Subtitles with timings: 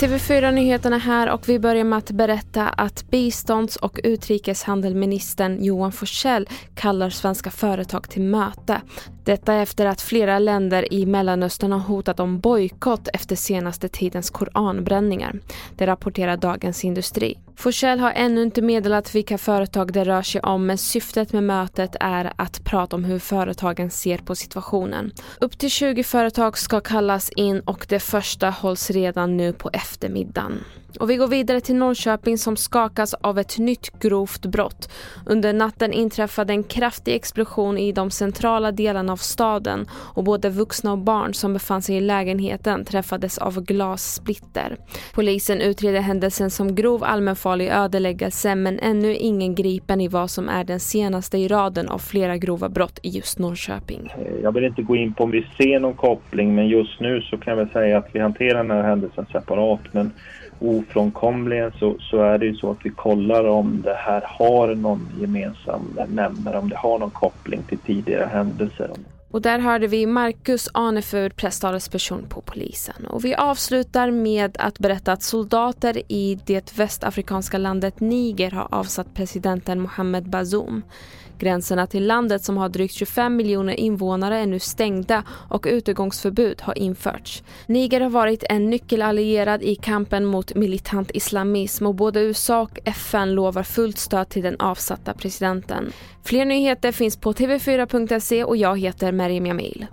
[0.00, 7.10] TV4-nyheterna här och vi börjar med att berätta att bistånds och utrikeshandelministern Johan Forsell kallar
[7.10, 8.80] svenska företag till möte.
[9.24, 15.40] Detta efter att flera länder i Mellanöstern har hotat om bojkott efter senaste tidens koranbränningar.
[15.76, 17.38] Det rapporterar Dagens Industri.
[17.56, 21.96] Forsell har ännu inte meddelat vilka företag det rör sig om men syftet med mötet
[22.00, 25.12] är att prata om hur företagen ser på situationen.
[25.40, 30.64] Upp till 20 företag ska kallas in och det första hålls redan nu på eftermiddagen.
[31.00, 34.92] Och vi går vidare till Norrköping som skakas av ett nytt grovt brott.
[35.26, 40.92] Under natten inträffade en kraftig explosion i de centrala delarna av staden och både vuxna
[40.92, 44.76] och barn som befann sig i lägenheten träffades av glassplitter.
[45.14, 47.04] Polisen utreder händelsen som grov
[47.46, 51.98] allmänfarlig ödeläggelse men ännu ingen gripen i vad som är den senaste i raden av
[51.98, 54.12] flera grova brott i just Norrköping.
[54.18, 57.22] Eh, jag vill inte gå in på om vi ser någon koppling men just nu
[57.22, 60.10] så kan jag väl säga att vi hanterar den här händelsen separat men
[60.58, 65.08] ofrånkomligen så, så är det ju så att vi kollar om det här har någon
[65.20, 68.90] gemensam nämnare, om det har någon koppling till tidigare händelser.
[69.36, 73.06] Och där hörde vi Marcus Anefur, presstalesperson på polisen.
[73.06, 79.14] Och vi avslutar med att berätta att soldater i det västafrikanska landet Niger har avsatt
[79.14, 80.82] presidenten Mohamed Bazoum.
[81.38, 86.78] Gränserna till landet som har drygt 25 miljoner invånare är nu stängda och utegångsförbud har
[86.78, 87.42] införts.
[87.66, 93.34] Niger har varit en nyckelallierad i kampen mot militant islamism och både USA och FN
[93.34, 95.92] lovar fullt stöd till den avsatta presidenten.
[96.24, 99.86] Fler nyheter finns på tv4.se och jag heter Merim Jamil.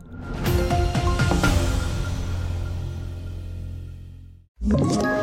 [4.65, 5.22] you